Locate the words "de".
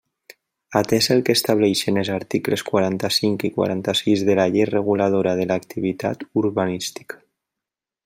4.31-4.39, 5.43-5.49